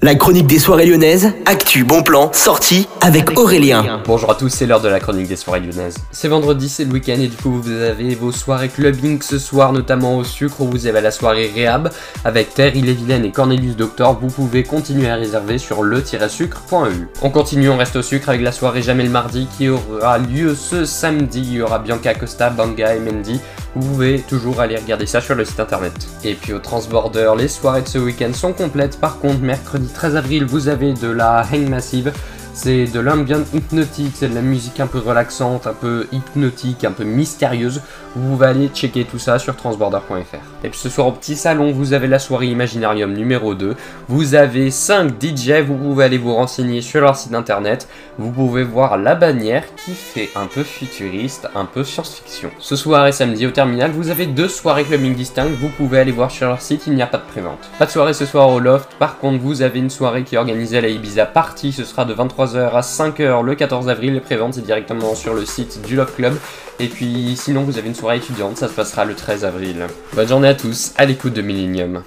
La 0.00 0.14
chronique 0.14 0.46
des 0.46 0.60
soirées 0.60 0.86
lyonnaises, 0.86 1.32
actu, 1.44 1.82
bon 1.82 2.04
plan, 2.04 2.30
sortie 2.32 2.86
avec 3.00 3.36
Aurélien. 3.36 4.00
Bonjour 4.06 4.30
à 4.30 4.36
tous, 4.36 4.48
c'est 4.48 4.64
l'heure 4.64 4.80
de 4.80 4.86
la 4.86 5.00
chronique 5.00 5.26
des 5.26 5.34
soirées 5.34 5.58
lyonnaises. 5.58 5.96
C'est 6.12 6.28
vendredi, 6.28 6.68
c'est 6.68 6.84
le 6.84 6.92
week-end 6.92 7.16
et 7.18 7.26
du 7.26 7.36
coup 7.36 7.50
vous 7.50 7.72
avez 7.72 8.14
vos 8.14 8.30
soirées 8.30 8.68
clubbing 8.68 9.20
ce 9.20 9.40
soir, 9.40 9.72
notamment 9.72 10.16
au 10.16 10.22
sucre 10.22 10.60
où 10.60 10.70
vous 10.70 10.86
avez 10.86 11.00
la 11.00 11.10
soirée 11.10 11.50
Réhab 11.52 11.90
avec 12.24 12.54
Terry 12.54 12.80
Lévilaine 12.80 13.24
et 13.24 13.32
Cornelius 13.32 13.74
Doctor. 13.74 14.16
Vous 14.20 14.28
pouvez 14.28 14.62
continuer 14.62 15.10
à 15.10 15.16
réserver 15.16 15.58
sur 15.58 15.82
le-sucre.eu. 15.82 17.08
On 17.22 17.30
continue, 17.30 17.68
on 17.68 17.76
reste 17.76 17.96
au 17.96 18.02
sucre 18.02 18.28
avec 18.28 18.42
la 18.42 18.52
soirée 18.52 18.82
Jamais 18.82 19.02
le 19.02 19.10
mardi 19.10 19.48
qui 19.58 19.68
aura 19.68 20.18
lieu 20.18 20.54
ce 20.54 20.84
samedi. 20.84 21.40
Il 21.40 21.52
y 21.54 21.60
aura 21.60 21.80
Bianca 21.80 22.14
Costa, 22.14 22.50
Banga 22.50 22.94
et 22.94 23.00
Mendy. 23.00 23.40
Vous 23.74 23.86
pouvez 23.86 24.20
toujours 24.20 24.60
aller 24.60 24.76
regarder 24.76 25.06
ça 25.06 25.20
sur 25.20 25.34
le 25.34 25.44
site 25.44 25.60
internet. 25.60 25.92
Et 26.24 26.34
puis 26.34 26.52
au 26.52 26.58
Transborder, 26.58 27.32
les 27.36 27.48
soirées 27.48 27.82
de 27.82 27.88
ce 27.88 27.98
week-end 27.98 28.32
sont 28.32 28.52
complètes. 28.52 28.98
Par 28.98 29.18
contre, 29.18 29.40
mercredi 29.40 29.88
13 29.92 30.16
avril, 30.16 30.44
vous 30.44 30.68
avez 30.68 30.94
de 30.94 31.08
la 31.08 31.44
Hang 31.52 31.68
Massive. 31.68 32.12
C'est 32.60 32.86
de 32.86 32.98
l'ambient 32.98 33.44
hypnotique, 33.54 34.14
c'est 34.16 34.28
de 34.28 34.34
la 34.34 34.42
musique 34.42 34.80
un 34.80 34.88
peu 34.88 34.98
relaxante, 34.98 35.68
un 35.68 35.74
peu 35.74 36.08
hypnotique, 36.10 36.82
un 36.82 36.90
peu 36.90 37.04
mystérieuse. 37.04 37.82
Vous 38.16 38.30
pouvez 38.30 38.48
aller 38.48 38.66
checker 38.66 39.04
tout 39.04 39.20
ça 39.20 39.38
sur 39.38 39.54
transborder.fr. 39.54 40.64
Et 40.64 40.68
puis 40.68 40.78
ce 40.78 40.88
soir 40.88 41.06
au 41.06 41.12
petit 41.12 41.36
salon, 41.36 41.70
vous 41.70 41.92
avez 41.92 42.08
la 42.08 42.18
soirée 42.18 42.48
Imaginarium 42.48 43.12
numéro 43.12 43.54
2. 43.54 43.76
Vous 44.08 44.34
avez 44.34 44.72
5 44.72 45.22
DJ, 45.22 45.60
vous 45.64 45.76
pouvez 45.76 46.06
aller 46.06 46.18
vous 46.18 46.34
renseigner 46.34 46.80
sur 46.80 47.00
leur 47.00 47.14
site 47.14 47.32
internet. 47.32 47.86
Vous 48.18 48.32
pouvez 48.32 48.64
voir 48.64 48.98
la 48.98 49.14
bannière 49.14 49.62
qui 49.76 49.92
fait 49.92 50.30
un 50.34 50.46
peu 50.46 50.64
futuriste, 50.64 51.48
un 51.54 51.64
peu 51.64 51.84
science-fiction. 51.84 52.50
Ce 52.58 52.74
soir 52.74 53.06
et 53.06 53.12
samedi 53.12 53.46
au 53.46 53.52
terminal, 53.52 53.92
vous 53.92 54.10
avez 54.10 54.26
deux 54.26 54.48
soirées 54.48 54.82
clubbing 54.82 55.14
distinctes. 55.14 55.54
Vous 55.60 55.68
pouvez 55.68 56.00
aller 56.00 56.10
voir 56.10 56.32
sur 56.32 56.48
leur 56.48 56.60
site, 56.60 56.88
il 56.88 56.96
n'y 56.96 57.02
a 57.02 57.06
pas 57.06 57.18
de 57.18 57.26
prévente. 57.30 57.70
Pas 57.78 57.86
de 57.86 57.92
soirée 57.92 58.14
ce 58.14 58.26
soir 58.26 58.48
au 58.48 58.58
loft. 58.58 58.90
Par 58.98 59.18
contre, 59.18 59.38
vous 59.38 59.62
avez 59.62 59.78
une 59.78 59.90
soirée 59.90 60.24
qui 60.24 60.34
est 60.34 60.38
organisée 60.38 60.78
à 60.78 60.80
la 60.80 60.88
Ibiza 60.88 61.24
Party. 61.24 61.70
Ce 61.70 61.84
sera 61.84 62.04
de 62.04 62.14
23 62.14 62.47
h 62.56 62.70
à 62.72 62.80
5h 62.80 63.44
le 63.44 63.54
14 63.54 63.88
avril. 63.88 64.14
Les 64.14 64.20
préventes, 64.20 64.54
c'est 64.54 64.64
directement 64.64 65.14
sur 65.14 65.34
le 65.34 65.44
site 65.44 65.80
du 65.86 65.96
Love 65.96 66.14
Club. 66.14 66.36
Et 66.80 66.86
puis 66.86 67.36
sinon, 67.36 67.62
vous 67.62 67.78
avez 67.78 67.88
une 67.88 67.94
soirée 67.94 68.18
étudiante, 68.18 68.56
ça 68.56 68.68
se 68.68 68.72
passera 68.72 69.04
le 69.04 69.14
13 69.14 69.44
avril. 69.44 69.86
Bonne 70.14 70.28
journée 70.28 70.48
à 70.48 70.54
tous, 70.54 70.92
à 70.96 71.04
l'écoute 71.04 71.34
de 71.34 71.42
Millennium. 71.42 72.02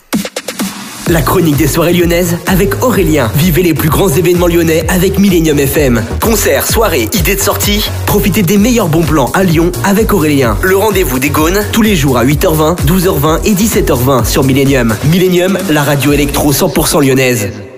La 1.11 1.21
chronique 1.21 1.57
des 1.57 1.67
soirées 1.67 1.91
lyonnaises 1.91 2.37
avec 2.47 2.81
Aurélien. 2.83 3.29
Vivez 3.35 3.63
les 3.63 3.73
plus 3.73 3.89
grands 3.89 4.07
événements 4.07 4.47
lyonnais 4.47 4.85
avec 4.87 5.19
Millennium 5.19 5.59
FM. 5.59 6.01
Concerts, 6.21 6.67
soirées, 6.67 7.09
idées 7.13 7.35
de 7.35 7.41
sortie. 7.41 7.85
Profitez 8.05 8.43
des 8.43 8.57
meilleurs 8.57 8.87
bons 8.87 9.03
plans 9.03 9.29
à 9.33 9.43
Lyon 9.43 9.73
avec 9.83 10.13
Aurélien. 10.13 10.55
Le 10.63 10.77
rendez-vous 10.77 11.19
des 11.19 11.29
Gaunes, 11.29 11.59
tous 11.73 11.81
les 11.81 11.97
jours 11.97 12.17
à 12.17 12.23
8h20, 12.23 12.85
12h20 12.85 13.43
et 13.43 13.53
17h20 13.53 14.23
sur 14.23 14.45
Millennium. 14.45 14.95
Millennium, 15.11 15.57
la 15.69 15.83
radio 15.83 16.13
électro 16.13 16.53
100% 16.53 17.05
lyonnaise. 17.05 17.70